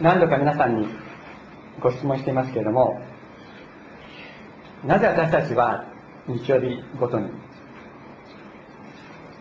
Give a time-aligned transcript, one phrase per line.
[0.00, 0.88] 何度か皆さんに
[1.80, 3.00] ご質問していますけれども
[4.84, 5.84] なぜ私たちは
[6.26, 7.28] 日曜日ごとに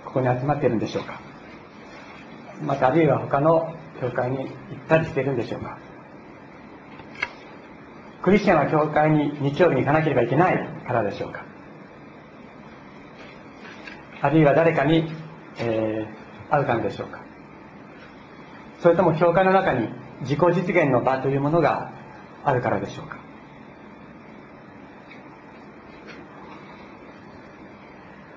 [0.05, 1.20] ここに集まっているんでしょうか？
[2.63, 4.47] またあるいは他の教会に行っ
[4.88, 5.79] たりしているんでしょうか？
[8.21, 11.43] クリスチャンは教会に日曜日に行かなければいけないからでしょうか？
[14.21, 15.11] あるいは誰かに、
[15.57, 17.20] えー、会うからでしょうか？
[18.81, 19.90] それとも教会の中に
[20.23, 21.91] 自己実現の場というものが
[22.44, 23.18] あるからでしょうか？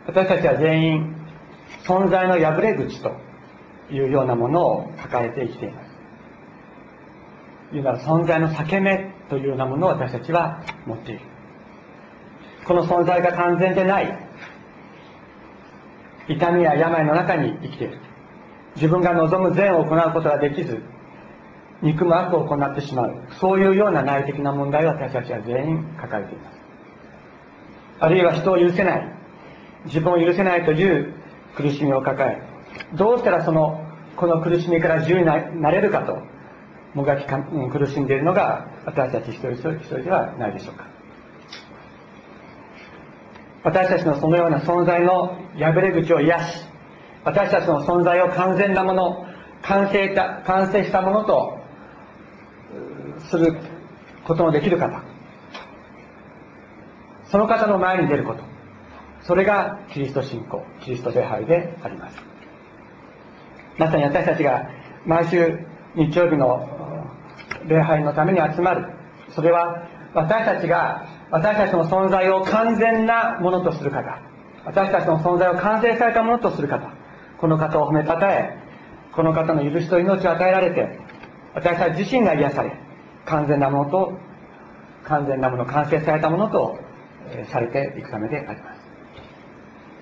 [0.07, 1.17] 私たちは全員
[1.85, 3.17] 存在の破れ口と
[3.91, 5.87] いうようなものを抱えて生きています。
[7.77, 11.21] いうなら存在の裂け目というようなものを私たちは持っている。
[12.65, 14.17] この存在が完全でない
[16.29, 17.99] 痛みや病の中に生きている。
[18.77, 20.83] 自分が望む善を行うことができず
[21.83, 23.23] 憎む悪を行ってしまう。
[23.41, 26.57] そういうような内的な問題を私たちは全員抱えています。
[28.01, 29.17] あるいは人を許せない。
[29.87, 31.15] 自分を許せないという
[31.57, 33.83] 苦しみを抱えどうしたらその
[34.17, 36.19] この苦しみから自由になれるかと
[36.95, 40.87] もがきか苦しんでいるのが私たち一人一人ではないでしょうか。
[43.65, 46.65] 私たちのそのような存在の破れ口を癒し
[47.25, 49.27] 私たちの存在を完全なもの
[49.63, 51.59] 完成た完成したものと
[53.31, 53.57] する
[54.25, 55.03] ことのできる方。
[57.25, 58.43] その方の前に出ること。
[59.23, 60.65] それがキリスト信仰。
[60.81, 62.17] キリスト礼拝であります。
[63.79, 64.71] まさに私たちが
[65.05, 65.59] 毎週
[65.95, 66.69] 日曜日の
[67.67, 68.87] 礼拝のために集まる。
[69.31, 74.21] それは私たちが私たちの存在を完全なものとする方。
[74.65, 76.91] 私たちの存在を完成されたものとする方。
[77.39, 78.57] この方を褒めたたえ
[79.13, 80.99] この方の許しと命を与えられて
[81.55, 82.73] 私たち自身が癒され
[83.27, 84.13] 完全なものと
[85.05, 86.79] 完全なもの完成されたものと
[87.51, 88.81] されていくためであります。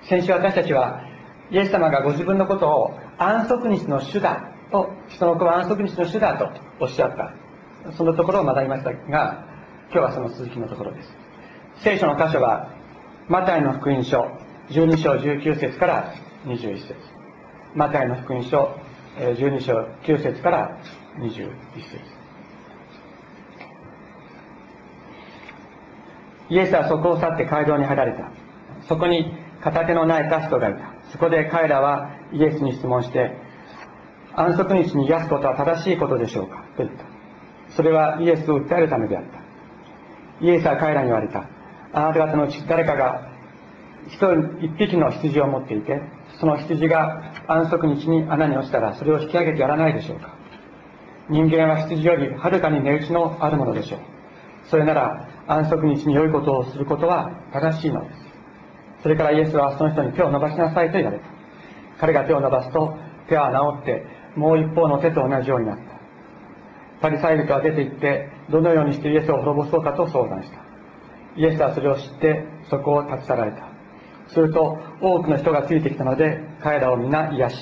[0.09, 1.01] 先週私たちは
[1.51, 6.49] イエス様がご自分のことを安息日の主だと人の子は安息日の主だと
[6.79, 7.33] おっしゃった。
[7.97, 9.45] そのところを学びましたが
[9.91, 11.09] 今日はその続きのところです。
[11.83, 12.71] 聖書の箇所は
[13.27, 14.27] マタイの福音書
[14.69, 16.13] 12章19節から
[16.45, 16.95] 21節。
[17.75, 18.75] マタイの福音書
[19.17, 20.77] 12章9節から
[21.19, 22.14] 21節。
[26.49, 28.29] イエスはそこを去って街道に入られた。
[28.87, 30.93] そこに片手のないタストがいた。
[31.11, 33.35] そこで彼らはイエスに質問して
[34.35, 36.65] 安息日に癒すことは正しいことでしょうか？
[36.77, 37.05] と言った。
[37.75, 40.45] それはイエスを訴えるためであった。
[40.45, 41.47] イエスは彼らに言われた。
[41.93, 43.31] あなた方のうち誰かが
[44.07, 46.01] 一人一匹の羊を持っていて
[46.39, 50.35] その羊が安息日に穴に落ちたらそれを引き上げてやらないでしょうか？
[51.29, 53.99] 人間は羊よりはるかに値打ちのあるものでしょう。
[54.69, 58.19] それなら安息日に良いことをすることは正しいのです。
[59.03, 61.25] それからイエスはその人に手を伸ばしなさいと言われた。
[61.99, 62.97] 彼が手を伸ばすと
[63.29, 65.83] 手は治ってもう一方の手と同じようになった。
[67.01, 70.57] パリサイ人は出て行ってどのようにしてイエスを滅ぼそうかと相談した。
[71.37, 73.67] イエスはそれを知ってそこを立ち去られた。
[74.29, 77.55] すると多くの人がついてきたので彼らを皆癒し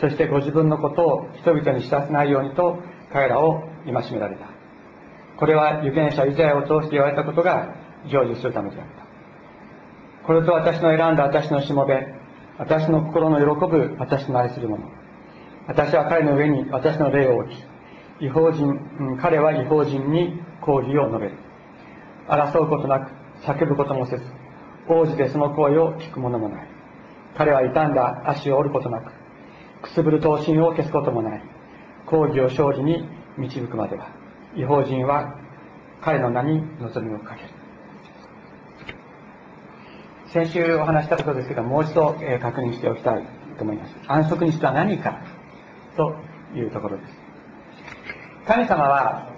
[0.00, 2.78] そしてご自分のことを人々に知らせないようにと
[3.12, 4.47] 彼らを戒められた。
[5.38, 12.06] これは預言者イザヤを通して言われたことが成就するためであったこれと私の選んだ私のしもべ
[12.58, 14.84] 私の心の喜ぶ私の愛する者
[15.66, 17.68] 私は彼の上に私の霊を置き
[18.20, 21.36] 違法人、彼は違法人に抗議を述べる。
[22.26, 23.12] 争うことなく、
[23.42, 24.24] 叫ぶこともせず、
[24.88, 26.68] 王子でその声を聞くものもない。
[27.36, 29.12] 彼は傷んだ足を折ることなく、
[29.82, 31.42] くすぶる刀身を消すこともない。
[32.06, 34.10] 抗議を勝利に導くまでは、
[34.56, 35.34] 違法人は
[36.00, 37.48] 彼の名に望みをかける。
[40.32, 43.24] 先週お話したことですけど、もう一度え確認しておきたい
[43.56, 43.94] と思います。
[44.06, 45.22] 安息日とは何か
[45.96, 46.14] と
[46.54, 47.12] いうところです。
[48.46, 49.28] 神様は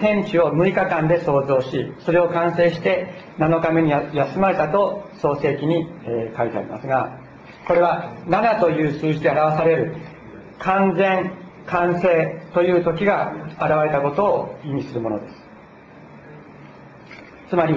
[0.00, 7.18] 天地を6日間で創造しそれを完成して7日目に休まれたと創世記に、え書いてありますが
[7.66, 9.96] これは7という数字で表される
[10.58, 11.32] 完全
[11.66, 15.34] 完成という時が現れたことを意味するものです。
[17.50, 17.74] つまり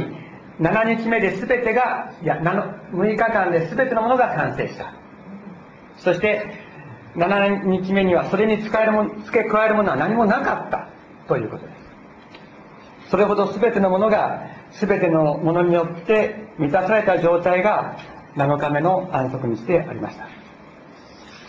[0.59, 4.93] 7日目で全てがいや6日間で全てのものが完成した。
[5.97, 6.45] そして
[7.15, 10.87] 7日目にはそれに使えるも付け加えるものは何もなかった
[11.27, 13.09] ということです。
[13.09, 17.97] それほど全てのものが全てのものによって満たされた状態が
[18.35, 20.27] 7日目の安息日でありました。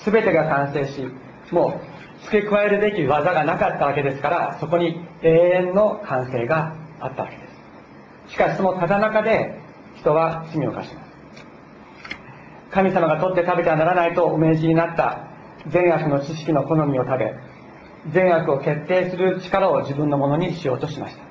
[0.05, 1.09] 全てが完成し
[1.51, 1.94] もう
[2.25, 7.49] 付け加えるべき技がなかったわけですからそこに永遠の完成があったわけで
[8.29, 8.33] す。
[8.33, 9.59] しかしそのただ中で
[9.97, 11.15] 人は罪を犯します。
[12.71, 15.29] 神様が取って食べてはならないとお命じになった
[15.69, 17.35] 善悪の知識の好みを食べ
[18.13, 21.23] 善悪を決定する力を自分のものにしようとしました。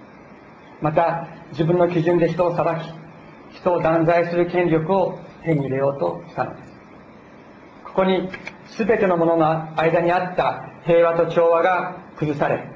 [0.81, 6.72] また自分の基準で人を裁き人を断罪する権力を手に入れようとしたのです。
[7.93, 8.27] ここに
[8.75, 12.67] 全てのものの間にあった平和と調和が崩され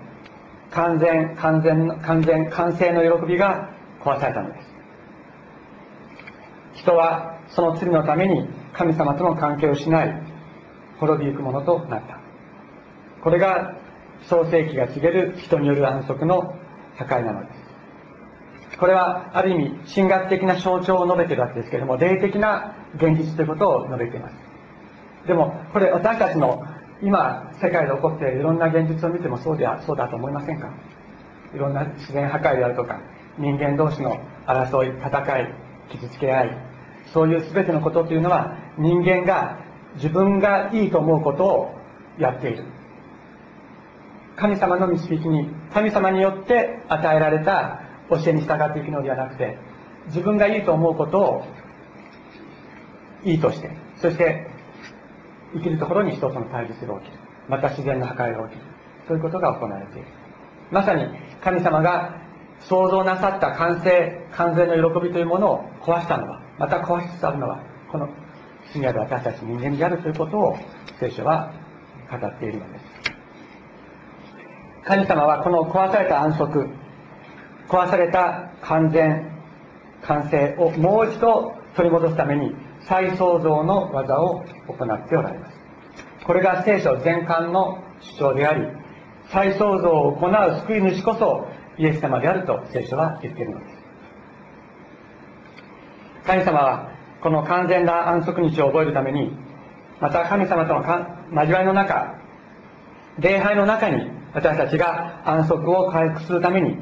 [0.72, 3.70] 完全完全完全完成の喜びが
[4.00, 4.68] 壊されたのです。
[6.76, 10.22] 人はその罪のために神様との関係を失い
[11.00, 12.20] 滅びゆくものとなった。
[13.24, 13.76] これが
[14.24, 16.54] 創世記が告げる人による安息の
[16.96, 17.54] 破壊なので
[18.72, 18.78] す。
[18.78, 24.47] これはある意味神学的な象徴を述べているわけですけれども霊的な現実ということを述べています。
[25.28, 26.64] でもこれ私たちの
[27.02, 30.72] 今世界で起こっているいろんな現実を見てもそうではそうだと思いませんか？
[31.54, 33.00] いろんな自然破壊であるとか
[33.38, 35.54] 人間同士の争い戦い
[35.92, 36.58] 傷つけ合い
[37.14, 39.60] そういう全てのことというのは人間が
[39.96, 41.76] 自分がいいと思うことを
[42.18, 42.64] やっている。
[44.36, 49.58] 神様の導きに神様によって与えられた教えに従っていくのではなくて
[50.08, 51.46] 自分がいいと思うことを
[53.24, 54.48] いいとしてそして
[55.54, 57.20] 生きるところに人との対立が起きる。
[57.48, 58.66] また自然の破壊が起きる。
[59.08, 60.08] そういうことが行われている。
[60.72, 61.06] まさに
[61.42, 62.22] 神様が
[62.62, 68.10] 創造なさった完成完全の喜びというものを壊したのはまた壊しつつあるのはこの
[68.74, 70.58] 罪ある私たち人間であるということを
[71.00, 71.54] 聖書は
[72.12, 72.86] 語っているのです。
[74.84, 76.70] 神様はこの壊された安息
[77.68, 79.32] 壊された完全
[80.04, 82.56] 完成をもう一度取り戻すために
[82.88, 85.58] 再創造の技を行っておられます。
[86.26, 88.68] これが聖書全巻の主張であり
[89.30, 91.48] 再創造を行う救い主こそ
[91.78, 93.78] イエス様であると聖書は言っているのです。
[96.26, 96.92] 神様は
[97.22, 99.32] この完全な安息日を覚えるために
[100.00, 100.80] また神様との
[101.32, 102.16] 交わりの中
[103.20, 106.78] 礼拝の中に私たちが安息を回復するために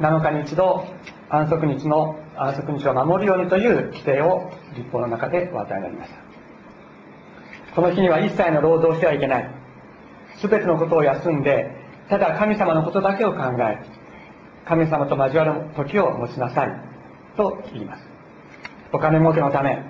[0.00, 0.86] 7日に一度
[1.28, 6.16] 安息日の安息日を守るようにという規定を立法の中でお与えになりました。
[7.74, 9.50] この日には一切の労働してはいけない。
[10.40, 11.70] 全てのことを休んで
[12.08, 13.78] ただ神様のことだけを考え
[14.64, 16.80] 神様と交わる時を持ちなさい
[17.36, 18.04] と言います。
[18.92, 19.82] お金儲けのため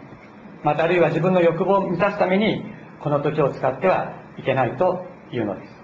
[0.62, 2.64] またあるいは自分の欲望を満たすために
[3.00, 5.74] この時を使ってはいけないというのです。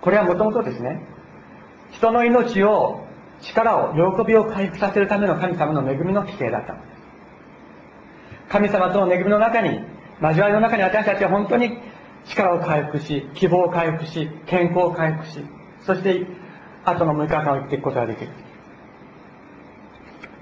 [0.00, 1.02] これはもともとですね
[1.90, 3.04] 人の命を
[3.40, 6.74] 力を喜びを回復させるための神様の恵みの規定だった。
[6.74, 6.98] のです
[8.48, 9.80] 神様との恵みの中に
[10.20, 11.78] 交わりの中に私たちは本当に
[12.26, 15.38] 力を回復し希望を回復し健康を回復し
[15.86, 16.26] そして
[16.84, 18.30] 後の6日間を生きていくことができる。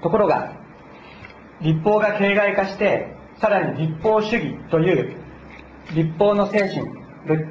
[0.01, 0.53] ところが
[1.61, 5.17] 立法が形骸化してさらに立法主義という
[5.93, 6.97] 立法の精神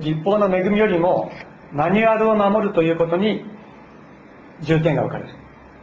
[0.00, 1.30] 立法の恵みよりも
[1.72, 3.44] マニュアルを守るということに
[4.62, 5.30] 重点が置かれる。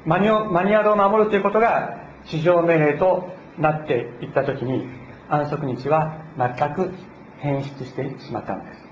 [0.06, 4.88] マニュマニュアルを守るということが至上命令となっていった時に
[5.30, 6.92] 安息日は全く
[7.40, 8.84] 変質してしまったのです。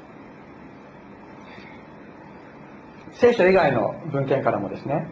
[3.14, 5.06] 聖書以外の文献からもですね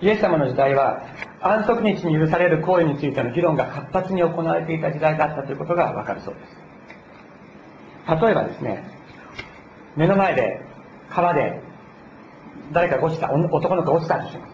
[0.00, 1.02] イエス様の時代は
[1.40, 6.56] 安息日に許される行為についての議論が活発に行われていた時代だったということがわかるそうです。
[8.22, 8.84] 例えばですね
[9.96, 10.60] 目の前で
[11.10, 11.60] 川で
[12.72, 14.46] 誰かが落ちた男の子が落ちたとしま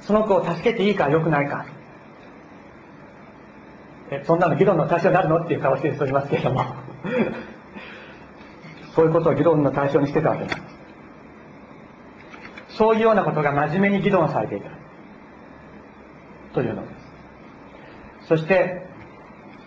[0.00, 0.06] す。
[0.06, 1.66] その子を助けていいか良くないか。
[4.10, 5.44] えそんなの議論の対象になるの？
[5.44, 6.64] っていう顔してる人いますけれども。
[8.94, 10.56] そういうことを議論の対象にしてたわけです
[12.68, 14.70] そういうようなことが真面目に議論されていた。
[16.52, 16.88] というので
[18.22, 18.28] す。
[18.28, 18.86] そして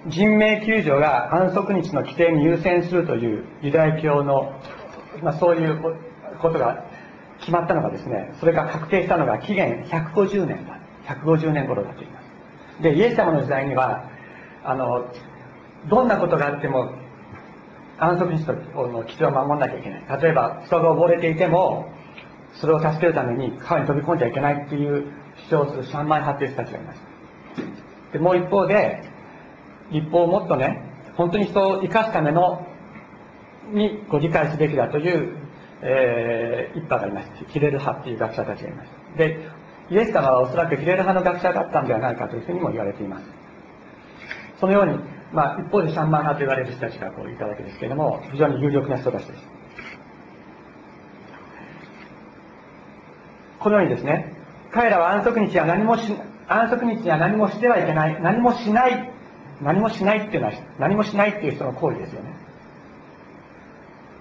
[0.08, 4.54] 人命救助が安息日の規定に優先するというユダヤ教の、
[5.22, 5.82] まあ、そういう
[6.40, 6.86] ことが
[7.48, 12.84] 決まったのがですねそれが確定したのが紀元150年だ150年頃だと言います。
[12.84, 14.04] でイエス様の時代には
[14.66, 15.10] あの
[15.90, 16.92] どんなことがあっても
[18.00, 18.54] 安息日の
[19.04, 20.22] 規定を守らなきゃいけない。
[20.22, 21.90] 例えば人が溺れていても
[22.56, 25.06] それを助けるために川に飛び込んじゃいけないっていう
[25.48, 28.12] 主張をする3枚派という人たちがいました。
[28.12, 29.04] でもう一方で
[29.92, 30.84] 立法をもっとね
[31.16, 32.68] 本当に人を生かすための
[33.72, 35.37] にご理解すべきだという、
[35.82, 39.48] えー、一派がいましたヒレル派っていう学者たちがいましたで
[39.90, 43.26] イエス様はおそらくヒレル派の学者だったんではないかというふうにも言われています
[44.60, 49.44] そのようにまあ、一方でシャンマン派と言われる人たちがこういたわけですけれども、非常に有力な人たちです。
[53.60, 54.34] このようにですね、
[54.72, 56.16] 彼らは安息日は何もし、
[56.48, 59.12] 安息日には何もしてはいけない、何もしない、
[59.62, 62.34] 何もしないっていうのは、何もしないっていう人の行為ですよね。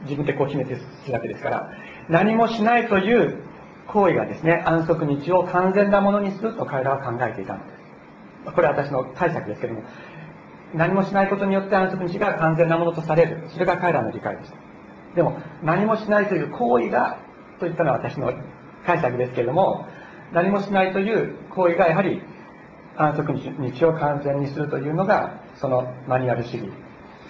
[0.02, 0.80] 自分でこう決めてる
[1.12, 1.70] わけですから、
[2.08, 3.42] 何もしないという
[3.88, 7.72] 行為がですね、安息日を完全なものにすると彼らは考えていたので
[8.46, 8.54] す。
[8.54, 9.82] これは私の解釈ですけども、
[10.74, 13.44] 何もしないことによって安息日が完全なものとされる。
[13.48, 14.56] それが彼らの理解でした。
[15.14, 17.18] でも、何もしないという行為が、
[17.58, 18.32] といったのは私の
[18.84, 19.86] 解釈ですけれども、
[20.32, 22.20] 何もしないという行為がやはり
[22.96, 26.70] 安息日を完全にするというのが、そのマニュアル主義、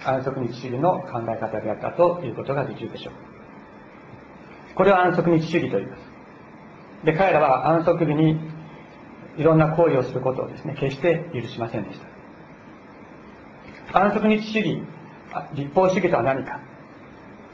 [0.04, 3.14] 安息日主義の考え方であったということができるでしょう。
[4.74, 6.00] これは安息日主義と言います。
[7.04, 8.38] で、彼らは安息日に
[9.38, 12.00] いろんな行為をすることをですね、決して許しませんでし
[13.92, 13.98] た。
[13.98, 14.82] 安息日主義、
[15.54, 16.60] 立法主義とは何か。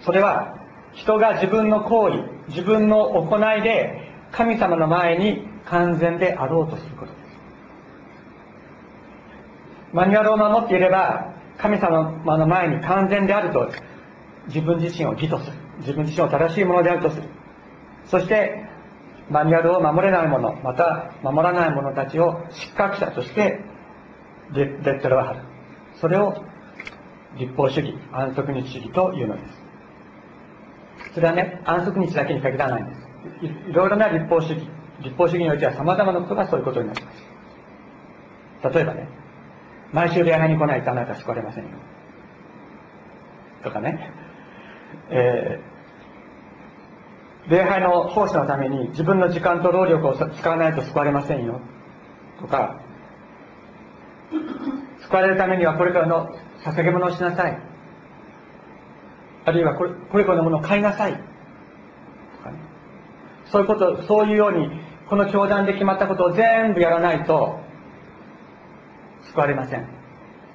[0.01, 0.59] それは、
[0.95, 7.23] 人が自分の行為、自分の行いで、神様の前に完全であろうとすることです。
[9.93, 13.71] マニュアルを守っていれば、神様の前に完全であると、
[14.49, 15.57] 自分自身を義とする。
[15.79, 17.29] 自分自身を正しいものであるとする。
[18.07, 18.67] そして、
[19.31, 23.61] マニュアルを守れない者、また守らない者たちを失格者として
[24.53, 25.41] レッテルを貼る。
[26.01, 26.45] それを
[27.39, 29.63] 立法主義、安息日主義というのです。
[31.15, 33.01] それはね、安息日だけに限らないんです。
[33.71, 34.69] いろいろな立法主義、
[35.03, 38.75] 立法主義においては様々なことがそういうことになります。
[38.75, 39.09] 例えばね、
[39.93, 41.71] 毎週礼拝に来ないとあなた救われませんよ。
[43.63, 44.11] とかね、
[45.11, 51.61] えー、礼拝の奉仕のために自分の時間と労力を使わないと救われませんよ。
[52.41, 52.81] とか、
[55.03, 56.35] 救われるためにはこれからの
[56.65, 57.59] 捧げ物をしなさい。
[59.45, 61.13] あるいはこれこれこれのものを買いなさい。
[61.13, 61.19] と
[62.45, 62.59] かね。
[63.47, 64.71] そういうこと、そういうように、
[65.09, 67.61] この教団で決まったことを全部やらないと、
[69.33, 69.87] 救われません。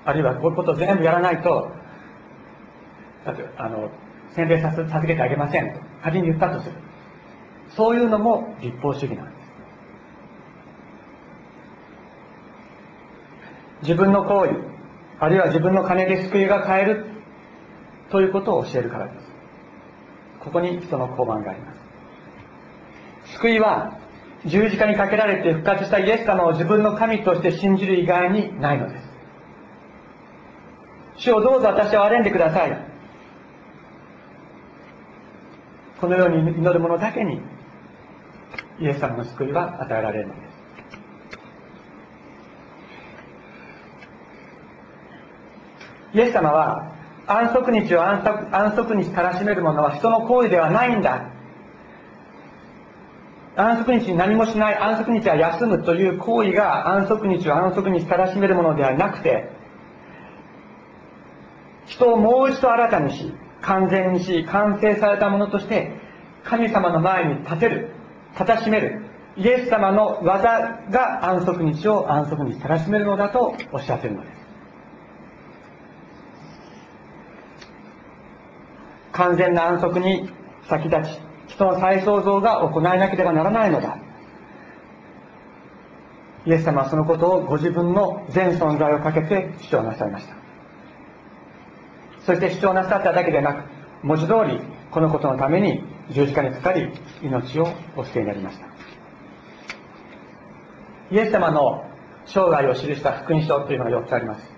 [0.06, 1.72] あるいはこういうことを全部やらないと、
[3.26, 3.90] だってあの、
[4.36, 6.76] 洗礼させ授けてあげませんと、仮に言ったとする。
[7.76, 9.38] そういうのも立法主義なんです。
[13.82, 14.52] 自分の行為、
[15.20, 17.06] あるいは自分の金で救いが買える
[18.10, 19.28] ということを教えるからです。
[20.40, 21.74] ここに人の交番がありま
[23.26, 23.34] す。
[23.34, 24.00] 救いは
[24.46, 29.08] 十字架にかけられて復活したイエス様を自分の神として信じる以外にないのです。
[31.18, 32.78] 主をどうぞ私を憐れんでください。
[36.00, 37.42] このように祈る者だけに
[38.80, 40.48] イエス様の救いは与えられるのです。
[46.14, 46.92] イエス様は
[47.26, 51.32] 安息日を安息安息日たらしめる者は人の行為ではないんだ
[53.58, 59.50] 安息日に何もしない、安息日は休むという行為が安息日を安息日たらしめるものではなくて、
[61.88, 65.92] 人をもう一度新たにし、完全にし、完成されたものとして、
[66.44, 67.90] 神様の前に立てる、
[68.34, 69.02] 立たしめる、
[69.38, 74.38] イエス様の技が安息日を安息日たらしめるのだとおっしゃっているのです。
[79.14, 80.30] 完全な安息に
[80.70, 83.98] 先立ち、人の再創造が行えなければならないのだ。
[86.46, 90.36] イエス様はそのことをご自分の全存在をかけて主張なさいました。
[92.26, 93.64] そして主張なさっただけでなく、
[94.04, 94.62] 文字通り
[94.92, 96.90] このことのために十字架にかかり、
[97.22, 98.66] 命をお捨てになりました。
[101.12, 101.86] イエス様の
[102.26, 104.58] 生涯を記した福音書というのが4つあります。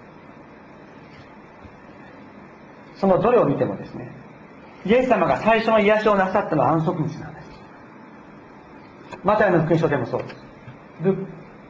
[2.98, 4.12] そのどれを見てもですね、
[4.86, 7.50] イエス様が最初の癒しをなさったのは安息日なんです。
[9.24, 10.36] マタイの福音書でもそうです。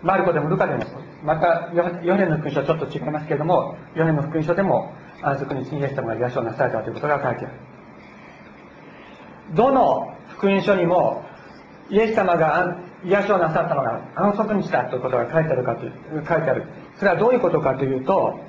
[0.04, 1.10] マルコでもルカでもそうです。
[1.24, 1.72] また、
[2.04, 7.54] ヨネの福音書はちょっと違いますけれども、ヨネの福音書でも安息日にイエス様が癒しをなされたということが書いてある。
[9.56, 11.25] どの福音書にも、
[11.89, 16.66] イエス様が癒しをなさったのが安息日だということが書いてあるかという、書いてある。
[16.98, 18.39] それはどういうことかというと、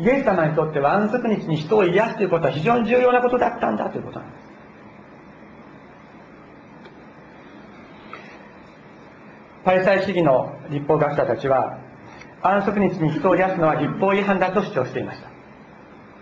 [0.00, 4.42] イエス様にとっては安息日に人を癒すということは非常に重要なことだったんだということなんです。
[9.64, 11.78] パリサイ主義の立法学者たちは、
[12.42, 15.28] 安息日に人を癒すのは立法違反だと主張していました。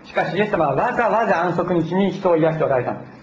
[0.05, 3.21] しかし、イエス様はわざわざ安息日に人を癒しておられたのです。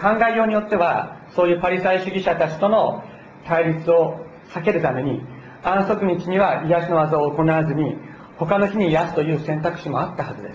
[0.00, 3.02] 考えようによっては、そういうパリサイ主義者たちとの
[3.44, 5.20] 対立を避けるために、
[5.62, 7.96] 安息日には癒しの技を行わずに、
[8.36, 10.54] 他の日に癒すという選択肢もあったはずで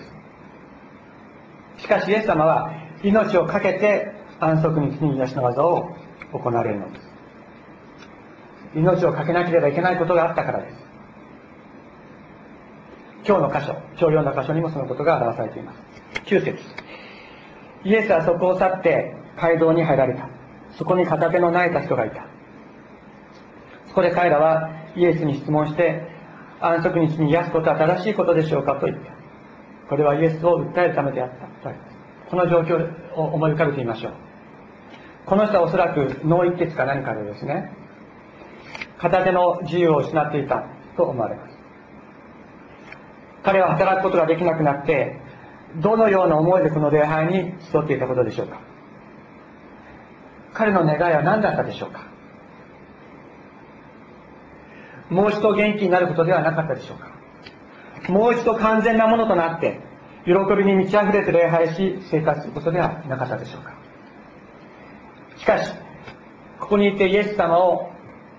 [1.78, 1.82] す。
[1.82, 5.94] しかしイエス様は命を懸けて安息日に癒しの技を
[6.32, 7.08] 行われるのです。
[8.74, 10.76] 命を懸けなければいけないことがあったからです。
[13.26, 15.78] 今日の箇所今日読んだ箇所にもそのことが表されています。
[16.24, 16.58] 9節。
[17.84, 20.28] イエスはそこを去って街道に入られた。
[20.72, 22.26] そこに片手の泣いた人がいた。
[23.88, 26.08] そこで彼らはイエスに質問して
[26.60, 29.12] 安息日に癒すことは正しいことでしょうかと言った。
[29.88, 31.70] これはイエスを訴えるためであった。
[32.30, 34.12] この状況を思い浮かべてみましょう。
[35.26, 37.70] この人はおそらく脳一血か何かでですね
[38.98, 40.64] 片手の自由を失っていた
[40.96, 41.56] と思われます。
[43.42, 45.20] 彼は働くことができなくなって
[45.82, 48.60] どのような思いでこの礼拝に集っていたことでしょうか。
[50.54, 52.13] 彼の願いは何だったでしょうか。
[55.10, 57.14] もう一度元気になることではなかったでしょうか。
[58.12, 59.80] もう一度完全なものとなって
[60.24, 63.74] 喜びに満ち溢れて礼拝し生活することではなかったでしょうか。
[65.36, 65.72] しかし
[66.60, 67.90] ここにいてイエス様を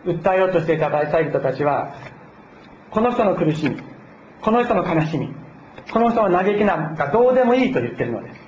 [0.06, 1.96] 訴えようとしていた大祭人たちは
[2.92, 3.78] この人の苦しみ
[4.42, 5.30] この人の悲しみ
[5.92, 8.40] この人の嘆きなんかどうでもいいと言ってるのです。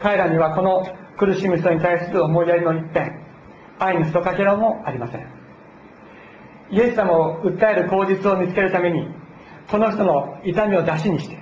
[0.00, 3.20] 彼らにはこの苦しむ人に対する思いやりの一点
[3.78, 5.41] 愛のひとかけらもありません。
[6.72, 9.06] イエス様を訴える口実を見つけるために
[9.70, 11.38] この人の痛みを出しにして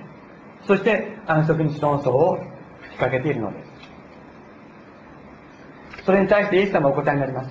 [0.67, 2.37] そして安息日論争を
[2.83, 3.71] 仕掛けているのです。
[6.05, 7.49] それに対してイエス様はお答えになります。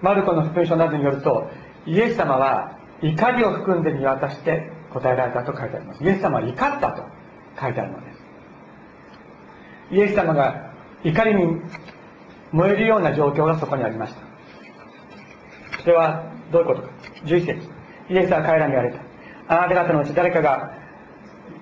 [0.00, 1.48] マルコの福音書などによると
[1.86, 6.02] イエス様は怒りを含んで見渡して答えられたと書いてあります。
[6.02, 7.02] イエス様は怒ったと
[7.60, 8.18] 書いてあるのです。
[9.92, 10.72] イエス様が
[11.04, 11.60] 怒りに
[12.52, 14.20] 燃えるような状況がそこにありました。
[15.82, 16.88] それはどういうことか。
[17.24, 17.68] 11節。
[18.08, 19.00] イエスは彼らに言われた。
[19.48, 20.72] あなた方のうち誰かが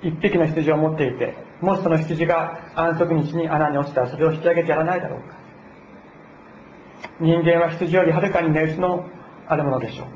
[0.02, 4.02] 一匹の羊を持っていてもしその羊が安息日に穴に落ちた。
[4.02, 5.36] らそれを引き上げてやらないだろうか。
[7.20, 9.08] 人間は羊よりはるかに値打ちの
[9.47, 10.06] あるものでしょう。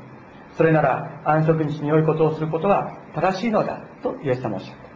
[0.57, 3.81] それなら安息日に良いことをすることは正しいのだ。
[4.03, 4.89] とイエス様おっしゃった。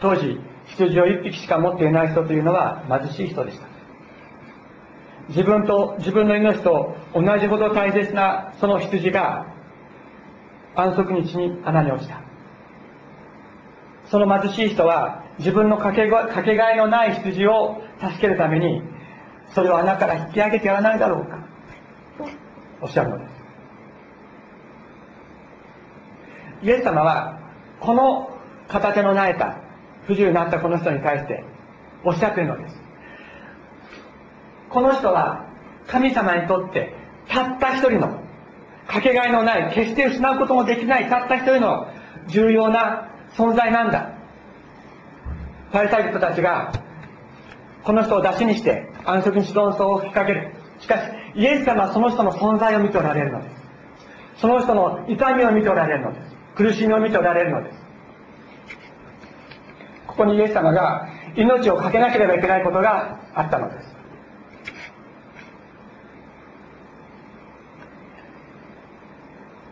[0.00, 3.71] 当時羊を一匹しか持っていない人というのは貧しい人でした。
[5.28, 9.46] 自分と自分の命と同じほど大切なその羊が
[10.74, 12.20] 安息日に穴に落ちた。
[14.06, 18.82] その貧しい人は自分のかけかけがえのない羊を助けるために
[19.54, 21.38] それを穴から引き上げてやらないだろうか。
[22.18, 22.28] と
[22.82, 23.32] おっしゃるのです。
[26.62, 27.38] イエス様は
[27.80, 28.36] この
[28.68, 29.56] 片手の苗えた
[30.06, 31.44] 不自由になったこの人に対して
[32.04, 32.81] おっしゃっているのです。
[34.72, 35.46] この人は
[35.86, 36.94] 神様にとって
[37.28, 38.20] たった一人の
[38.88, 41.86] かけがえのない決して失うこともできないたった一人の
[42.28, 44.12] 重要な存在なんだ。
[45.72, 46.72] パリサイ人たちが
[47.84, 50.54] この人を出しにして安息日論争を吹きかける。
[50.80, 51.02] しかし
[51.34, 53.62] イエス様はその人の存在を見ておられるのです。
[54.40, 56.36] その人の痛みを見ておられるのです。
[56.56, 57.78] 苦しみを見ておられるのです。
[60.06, 63.91] ここにイエス様が命を懸けなければいけないことがあったのです。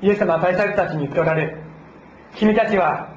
[0.02, 1.58] イエス様は大祭たちに言っておられる
[2.36, 3.08] 君たちは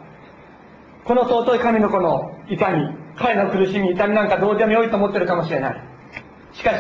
[1.06, 5.82] この尊い神の子の痛み彼の苦しみ痛みなんかどうでもよいと思ってるかもしれない。
[6.52, 6.76] しかし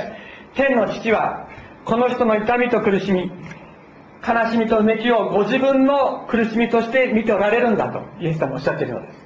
[0.56, 1.48] 天の父は
[1.86, 3.32] この人の痛みと苦しみ
[4.26, 9.18] 悲しみとうめきをご自分の苦しみとして見ておられるんだとイエス様はおっしゃっているのです。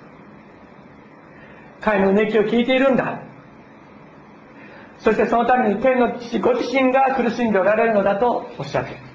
[1.82, 3.22] 彼のうめきを聞いているんだ。
[4.98, 9.07] そしてそのために天の父ご自身が苦しんでおられるのだとおっしゃっている。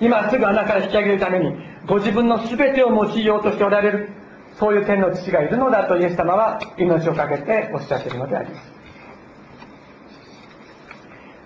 [0.00, 1.54] 今すぐ穴から引き上げるために
[1.86, 4.10] ご自分の全てを用いようとしておられる
[4.58, 8.72] そういう天の父がいるのだとイエス様は命を懸けておっしゃっているのであります。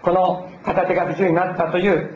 [0.03, 2.11] この片手が不自由になったという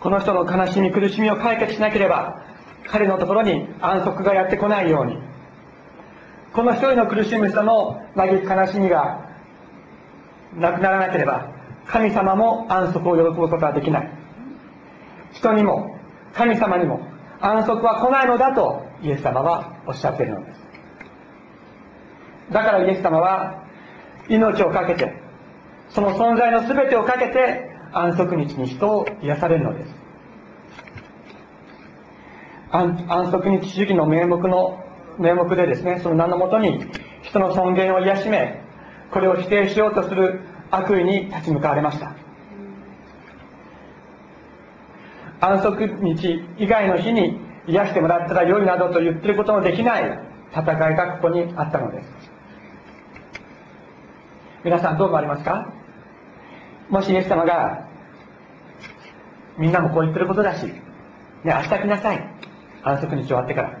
[0.00, 2.42] この人の悲しみ苦しみを解決しなければ
[2.88, 5.16] 彼のところに安息がやってこないように
[6.52, 9.30] この一人の苦しむ人の嘆き悲しみが
[10.54, 11.48] なくならなければ
[11.86, 14.21] 神様も安息を喜ぶことはできない。
[15.42, 15.98] 人にも
[16.34, 17.00] 神様にも
[17.40, 20.60] 安息は来ないのだとイエス様はおっしゃっているのです。
[22.52, 23.64] だからイエス様は
[24.28, 25.20] 命を懸けて
[25.90, 29.94] その存在の全てをかけて安息日に人を癒されるのです。
[32.70, 34.78] 安息日主義の名目の
[35.18, 36.86] 名目でですねその名のもとに
[37.22, 38.62] 人の尊厳を癒しめ
[39.10, 42.21] これを否定しようとする悪意に立ち向かわれました。
[45.42, 50.20] 安息日以外の日に癒してもらったら良いなどと言ってることのできない
[50.52, 52.08] 戦いがここにあったのです。
[54.62, 55.72] 皆さんどう思われますか？
[56.88, 57.88] もしイエス様が
[59.58, 60.82] みんなもこう言ってることだし、ね、
[61.44, 62.24] 明日来なさい。
[62.84, 63.78] 安息日終わってから。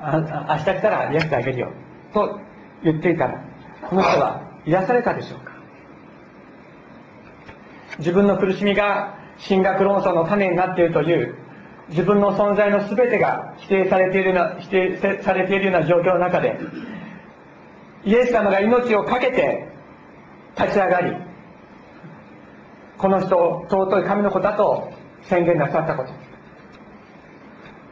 [0.00, 1.72] あ明日来たら癒してあげるよ。
[2.14, 2.40] と
[2.82, 3.44] 言っていたら
[3.82, 5.52] この人は癒されたでしょうか？
[7.98, 11.34] 自分の苦しみが進学論争の種になっているという
[11.88, 16.58] 自分の存在の全てが否定されているような否定されているような状況の中で
[18.04, 19.68] イエス様が命を懸けて
[20.56, 21.16] 立ち上がり
[22.98, 24.90] この人を尊い神の子だと
[25.24, 26.12] 宣言なさったこと。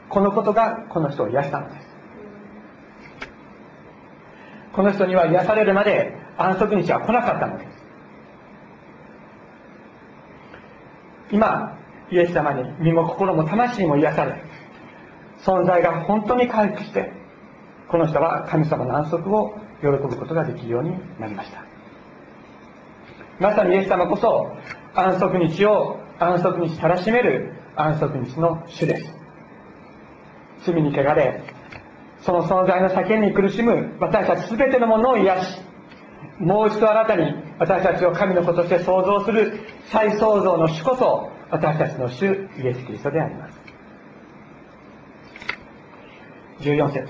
[0.08, 1.86] このことがこの人を癒したのです。
[4.74, 7.71] この人には癒されるまで安息日は来なかったのです。
[11.32, 11.78] 今
[12.10, 14.44] イエス様に身も心も魂も癒され
[15.44, 17.12] 存在が本当に回復して
[17.88, 21.64] この人は神様の安息を喜ぶことができるようになりました。
[23.40, 24.50] まさにイエス様こそ
[24.94, 29.14] 安息日を安息日たらしめる安息日の主です。
[30.64, 31.42] 罪に汚れ
[32.20, 35.60] その存在の叫びに苦しむ私たち全てのものを癒し
[36.38, 39.60] もう一度新たに私たちを神の子として創造する
[39.90, 43.60] 再創造の主こそ私たちの主イエス・キリストであります。
[46.60, 47.08] 14節。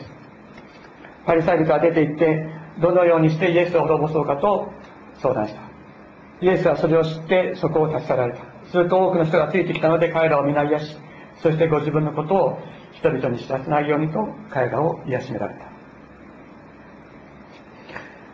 [1.25, 2.47] パリサイ人は出て行って
[2.81, 4.73] どのようにしてイエスを滅ぼそうかと
[5.21, 5.61] 相談した。
[6.41, 8.41] イエスはそれを知ってそこを立ち去られた。
[8.71, 10.97] すると多くの人がついてきたので彼らを皆癒し
[11.43, 12.59] そしてご自分のことを
[12.93, 14.19] 人々に知らせないようにと
[14.51, 15.73] 彼らを癒しめられた。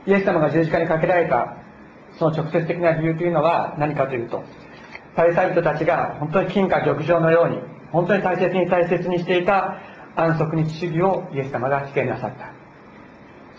[0.07, 1.58] イエス様が十字架にかけられた
[2.19, 4.43] その直接的な理由というのは何かというと
[5.15, 7.59] パリサイ人たちが本当に金貨玉状のように
[7.93, 9.79] 本当に大切に大切にしていた
[10.17, 12.53] 安息日主義をイエス様が否定なさった。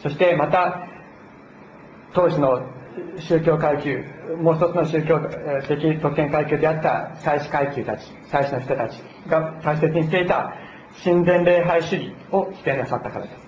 [0.01, 0.87] そしてまた
[2.13, 2.61] 当時の
[3.17, 4.03] 宗教階級
[4.41, 5.19] もう一つの宗教
[5.67, 10.53] 的特権階級であった祭司階級たち祭司の人たちが大切にしていた
[11.03, 13.38] 神殿礼拝主義を否定なさったからです。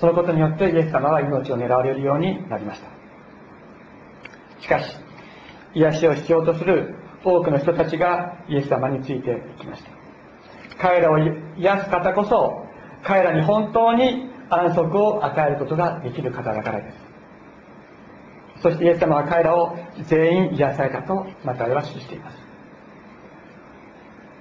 [0.00, 2.88] そのことによってイエス様は命を狙われるようになりました。
[4.60, 4.96] しかし
[5.74, 9.90] 癒しを必要とする多くの人たちがイエス様についていきました。
[10.78, 12.64] 彼らを癒す方こそ
[13.02, 17.08] 彼らに本当に安息を与えることができる方だからです。
[18.62, 22.36] そしてイエス様は彼らを全員癒されたとマタイは記しています。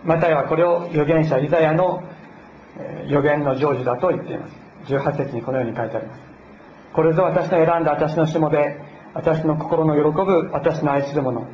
[0.03, 2.03] マタイはこれを預言者イザヤの
[3.07, 4.66] 予言の成就だと言っています。
[4.87, 6.21] 18節にこのように書いてあります。
[6.93, 8.75] これぞ私の選んだ私のしもべ
[9.13, 11.47] 私の心の喜ぶ私の愛する者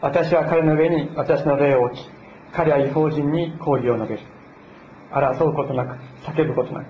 [0.00, 2.08] 私は彼の上に私の霊を置き
[2.52, 4.22] 彼は違法人に抗議を述べる。
[5.12, 6.86] 争うことなく叫ぶことなく。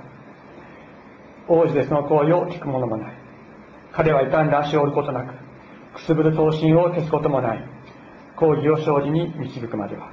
[1.48, 3.14] 王子でその行為を聞くものもない。
[3.92, 5.35] 彼は傷んだ足を折ることなく
[5.96, 7.64] くすぶる刀身を消すこともない。
[8.37, 10.11] 抗議を勝利に導くまでは。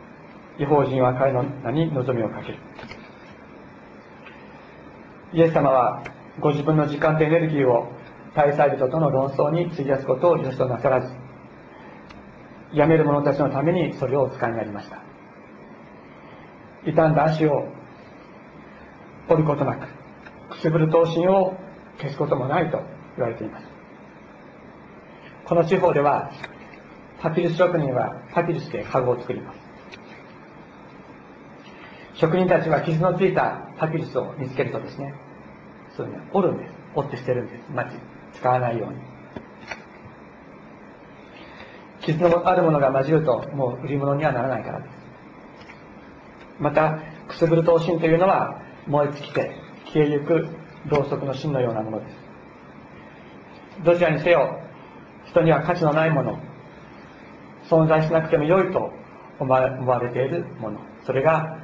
[0.58, 2.58] 違法人は彼の名に望みをかける。
[5.34, 6.04] イエス様は
[6.39, 7.88] ご自分の時間とエネルギーを
[8.36, 11.12] 大祭人との論争に費やすことを良しとなさらず
[12.74, 15.02] 辞める者たちのためにそれをお使いになりました。
[16.86, 17.67] 傷んだ足を
[19.30, 19.88] 折ることなく
[20.50, 21.56] くすぶる刀身を
[21.98, 22.82] 消すこともないと
[23.17, 23.65] 言われています。
[25.46, 26.32] この地方では
[27.22, 29.62] パピルス職人はパピルスでカゴを作ります。
[32.15, 35.13] 職人たちは傷のついたパピルスを見つけるとですね
[35.97, 36.71] そういうね折るんです。
[36.95, 37.62] 折って捨てるんです。
[37.73, 37.86] ま
[38.34, 38.97] 使わないように。
[42.02, 44.91] 傷のあるものが混じるともう売り物にはならないからです。
[46.60, 50.47] またくすぶる刀身というのは燃え尽きて消えゆく
[50.88, 53.84] ろうそくの芯のようなものです。
[53.84, 54.60] どちらにせよ
[55.26, 56.39] 人には価値のないもの。
[57.69, 58.91] 存在しなくても良いと
[59.39, 60.80] 思われているもの。
[61.06, 61.62] それが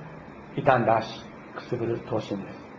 [0.55, 1.07] 傷んだ足
[1.55, 2.69] くすぶる刀身です。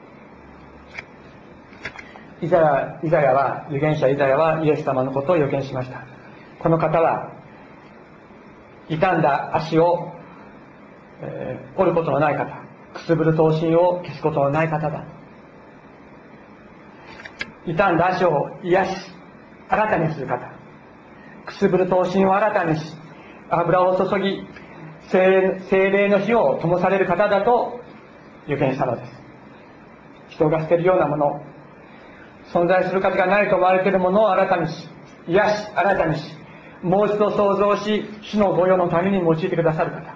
[2.43, 6.05] イザヤイザヤは預言者イザヤはイエス様のことを予言しました。
[6.59, 7.33] この方は
[8.89, 10.13] 傷んだ足を、
[11.23, 12.47] えー、折ることのない方
[12.95, 15.05] くすぶる刀身を消すことのない方だ。
[17.67, 18.91] 傷んだ足を癒し
[19.69, 20.51] 新たにする方。
[21.47, 22.95] くすぶる刀身を新たにし
[23.51, 24.47] 油を注ぎ
[25.11, 27.81] 精霊の火を灯される方だと
[28.47, 29.13] 予言したのです。
[30.31, 31.43] 人が捨てるようなもの
[32.53, 34.89] 存在する価値がないと思われているものを新たにし
[35.27, 36.35] 癒し新たにし
[36.83, 40.15] もう一度創造し主の御用のために用いてくださる方。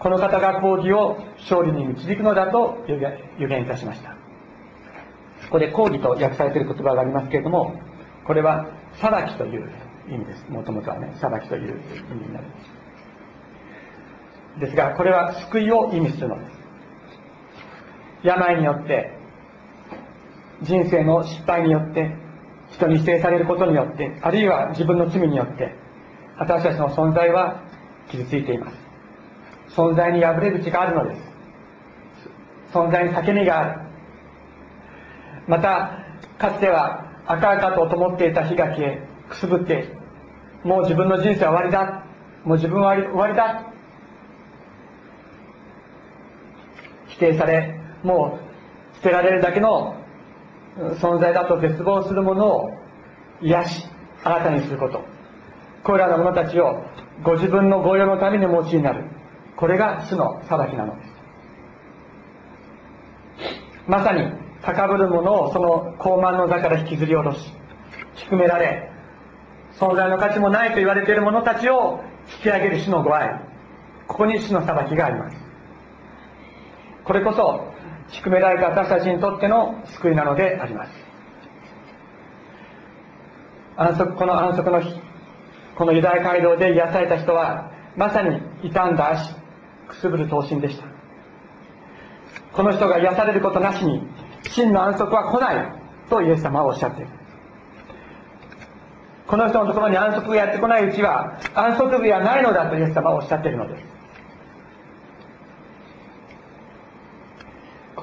[0.00, 2.98] この方が講義を勝利に導くのだと予
[3.48, 4.10] 言いたしました。
[4.10, 7.78] ここで講義と訳されている言葉がありますけれども
[8.26, 9.70] これは裁きという
[10.08, 10.44] 意味です。
[10.50, 12.83] もともとはね裁きという意味になります。
[14.60, 16.38] ですがこれは救いを意味するの。
[16.38, 16.54] です
[18.22, 19.12] 病によって
[20.62, 22.16] 人生の失敗によって
[22.70, 25.74] 人に否定されることによってあるいは自分の罪によって
[26.38, 27.62] 私たちの存在は
[28.08, 28.76] 傷ついています。
[29.68, 31.20] 存在に破れ口があるのです。
[32.72, 33.80] 存在に裂け目がある。
[35.46, 35.98] また
[36.38, 39.88] かつては赤々と灯っていた火が消えくすぶって
[40.64, 42.04] もう自分の人生は終わりだ。
[42.44, 43.73] もう自分は終わりだ。
[47.14, 48.38] 否定されも
[48.92, 49.96] う捨てられるだけの
[51.00, 52.70] 存在だと絶望するものを
[53.40, 53.88] 癒し
[54.22, 55.02] 新たにすること。
[55.82, 56.82] これらの者たちを
[57.22, 59.04] ご自分の御用のためにお持ちになる。
[59.56, 61.14] これが主の裁きなのです。
[63.86, 67.52] まさに高ぶる者をその高慢の座から引きずり下ろし
[68.14, 68.90] 低められ
[69.74, 72.00] 存在の価値もないと言われている者たちを
[72.38, 73.28] 引き上げる主のご愛
[74.08, 75.43] ここに主の裁きがあります。
[77.04, 77.72] これこそ
[78.08, 80.90] 低められた私たちにとっての救いなのであります。
[83.76, 84.94] 安息この安息の日
[85.76, 89.34] このユダヤ街道で癒された人はまさに傷んだ足
[89.88, 90.86] くすぶる刀身でした。
[92.52, 94.02] この人が癒されることなしに
[94.50, 95.72] 真の安息は来ない
[96.08, 97.10] とイエス様はおっしゃっている。
[99.26, 103.93] この人のところに安息がやってこないうちは安息日はないのだとイエス様はおっしゃっているのです。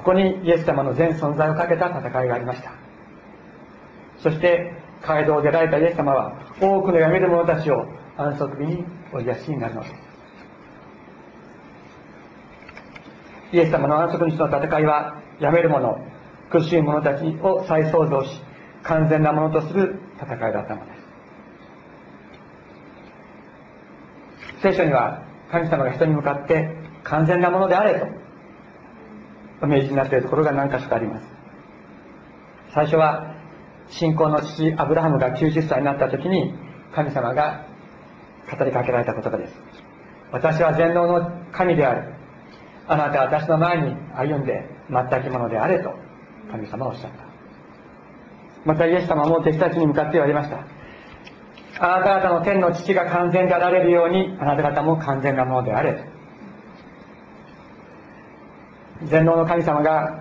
[0.02, 2.72] ここにイエス様の全存在をかけた戦いがありました。
[4.18, 7.86] そして街道を出られたイエス様は多くの闇る者たちを
[8.16, 9.94] 安息日にお癒しになるのです。
[13.52, 15.96] イエス様の安息日の戦いはやめる者
[16.50, 18.40] 苦しい者たちを再創造し
[18.82, 20.92] 完全なものとする戦いだったので
[24.58, 24.62] す。
[24.62, 26.70] 聖書には神様が人に向かって
[27.04, 28.21] 完全なものであれと
[29.62, 31.26] お命じになっているところが何か所かあります。
[32.74, 33.34] 最初は
[33.88, 36.54] 信仰の父アブラハムが90歳になった時に
[36.94, 37.66] 神様が
[38.50, 39.54] 語りかけられた言葉です。
[40.32, 42.14] 私は全能の神である。
[42.88, 45.94] あなたは私の前に歩んで全きものであれと
[46.50, 47.24] 神様はおっしゃった。
[48.64, 50.58] またイエス様も弟子たちに向かって言われました。
[51.80, 56.11] あなた方の天の父が完全であられるようにあなた方も完全なものであれ
[59.08, 60.20] 全能の神様が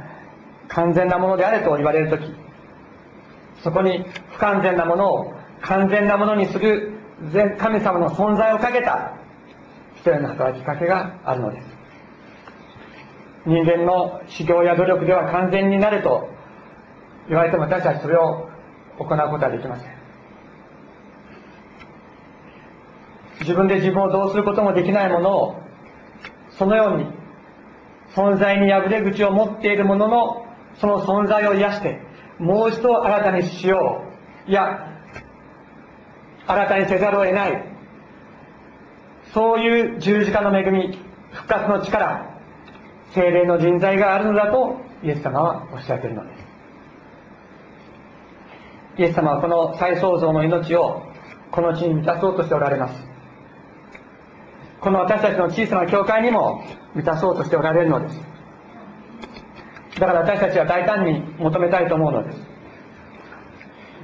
[0.67, 2.33] 完全なものであれと言われる時
[3.63, 6.93] そこに不完全なものを完全なものにする
[7.59, 9.13] 神様の存在をかけた
[9.95, 11.67] 一人の働きかけがあるのです。
[13.45, 16.29] 人間の修行や努力では完全になると
[17.27, 18.49] 言われても私たちそれを
[18.97, 19.91] 行うことはできません。
[23.41, 25.61] 自分で自分をどうすることもできないものを
[26.51, 27.20] そのように
[28.15, 30.45] 存在に破れ口を持っているものの
[30.79, 31.99] その存在を癒して
[32.39, 34.03] もう一度新たにしよ
[34.47, 34.87] ういや
[36.47, 37.71] 新たにせざるを得ない
[39.33, 40.97] そういう十字架の恵み
[41.31, 42.31] 復活の力
[43.13, 46.41] 精霊の人材があるのだとイエス様はおっしゃっているのです。
[48.97, 51.01] イエス様はこの再創造の命を
[51.51, 53.10] この地に満たそうとしておられます。
[54.81, 56.63] この私たちの小さな教会にも
[56.95, 58.19] 満たそうとしておられるのです。
[59.99, 62.39] だから私たちは大胆に求めたいと思うのです。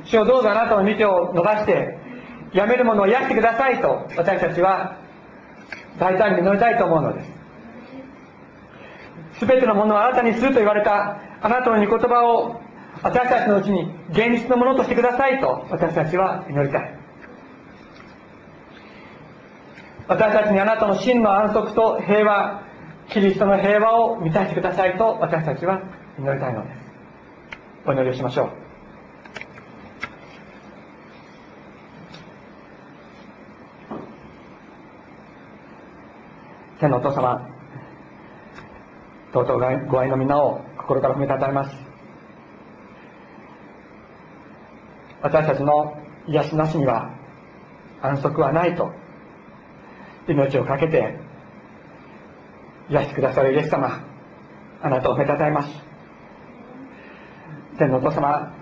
[0.06, 1.98] 主をどうぞあなたの見てを伸ばして
[2.54, 4.98] やめるものを癒してくださいと私たちは
[6.00, 7.32] 大胆に祈りたいと思うのです。
[9.40, 12.62] 全てのものを新たにすると言われたあなたの御言葉を
[13.02, 16.97] 私たちのうちに現実のものとしてくださいと私たちは祈りたい。
[20.08, 22.64] 私たちにあなたの真の安息と平和
[23.10, 25.82] キリストの平和を満たしてくださいと私たちは
[26.18, 26.78] 祈りたいのです。
[27.86, 28.50] お祈りをしましょう。
[36.80, 37.50] 天のお父様
[39.34, 41.76] 尊うご愛の皆を心から褒めたたえます。
[45.22, 47.12] 私たちの癒しなしには
[48.02, 48.92] 安息はないと
[50.28, 51.18] 命を懸けて
[52.90, 54.04] 癒してくださるイエス様
[54.82, 55.70] あなたをめたたえます。
[57.78, 58.54] 天のお父様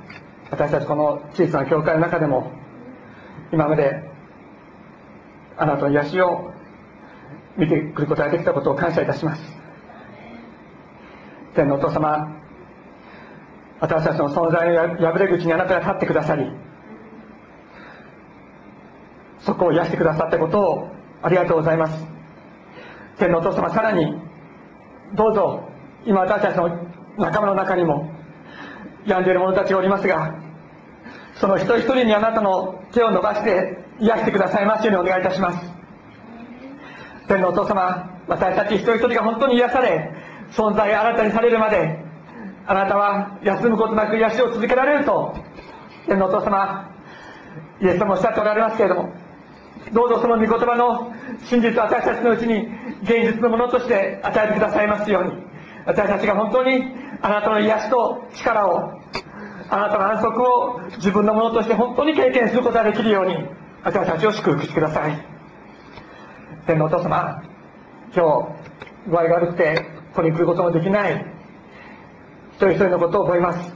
[0.52, 2.52] 私たちこの小さな教会の中でも
[3.52, 4.04] 今まで
[5.58, 6.52] あなたの癒しを
[7.58, 9.42] 見てくることができたことを感謝いたします。
[11.56, 12.36] 天のお父様
[13.80, 14.68] 私たちの存在
[15.00, 16.52] の破れ口にあなたが立ってくださり
[19.40, 20.96] そこを癒してくださったことを
[21.26, 22.06] ありがとうございます。
[23.18, 24.14] 天のお父様さらに
[25.16, 25.68] どうぞ
[26.06, 26.70] 今私たちの
[27.18, 28.12] 仲間の中にも
[29.06, 30.36] 病んでいる者たちがおりますが
[31.36, 35.72] その一人一人にあなたの手を伸ばして癒してくださいますようにお願いいたします。
[37.28, 40.12] 天のお父様私たち一人一人が本当に癒され
[40.52, 42.06] 存在が新たにされるまで
[42.68, 45.36] あなたは休むことなく癒しを続けられると
[46.06, 46.92] 天のお父様
[47.82, 49.25] イエス様おっしゃっておられますけれども
[49.94, 51.14] どうぞその御言葉の
[51.46, 52.68] 真実を私たちのうちに
[53.04, 55.46] 現実のものとして与えてくださいますように。
[55.86, 56.84] 私たちが本当に
[57.22, 59.00] あなたの癒しと力を
[59.70, 63.36] あなたの安息を自分のものとして本当に経験することができるように
[63.84, 65.26] 私たちを祝福してください。
[66.66, 67.44] 天のお父様
[68.16, 68.56] 今
[69.06, 69.76] 日具合が悪くて
[70.14, 71.26] ここに来ることもできない
[72.54, 73.76] 一人一人のことを思います。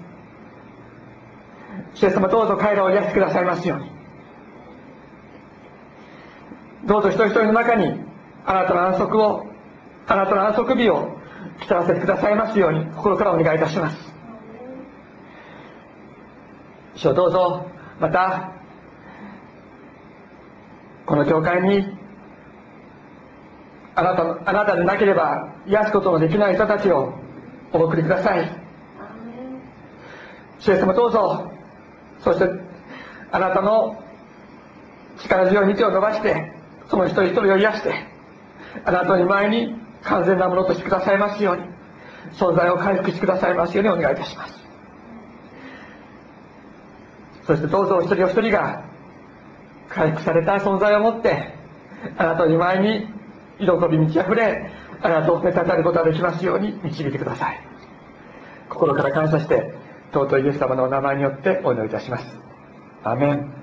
[1.93, 3.98] 主イエス様どうぞ彼らを癒してくださいますように。
[6.85, 7.99] どうぞ一人一人の中に
[8.45, 9.45] あなたの安息を
[10.07, 11.17] あなたの安息日を
[11.61, 13.97] 来たらせてくださいますように心からお願いいたします。
[16.95, 17.65] 主をどうぞ
[17.99, 18.51] また
[21.05, 21.97] この教会に
[23.95, 27.13] あなたあなたでなければ癒すことのできない人たちを
[27.73, 28.49] お送りください。
[30.59, 31.51] 主イエス様どうぞ
[32.21, 32.49] そして
[33.31, 34.01] あなたの
[35.19, 36.58] 力強い道を伸ばして
[36.89, 37.93] その一人一人を癒して
[38.83, 41.63] あなたの前に完全なものとしてくださいますように
[42.33, 44.59] 存在を回復してくださいますようにお願いいたします。
[47.45, 48.83] そしてどうぞお一人お一人が
[49.89, 51.55] 回復された存在を持って
[52.17, 53.07] あなたの前に
[53.59, 54.71] 喜び満ち溢れ
[55.01, 57.59] あなたを褒めたたることができますように導いてください。
[58.69, 59.73] 心から感謝して
[60.13, 62.25] 尊いイエス様のお名前によってお祈りいたします。
[63.03, 63.58] アメン。